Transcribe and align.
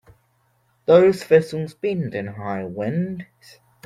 Those 0.87 1.23
thistles 1.23 1.75
bend 1.75 2.15
in 2.15 2.27
a 2.29 2.33
high 2.33 2.63
wind. 2.65 3.27